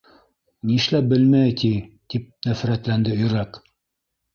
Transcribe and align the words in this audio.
—Нишләп 0.69 1.11
белмәй 1.11 1.53
ти! 1.61 1.71
—тип 1.85 2.29
нәфрәтләнде 2.51 3.19
Өйрәк. 3.23 3.67